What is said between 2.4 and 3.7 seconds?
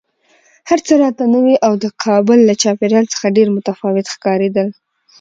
له چاپېریال څخه ډېر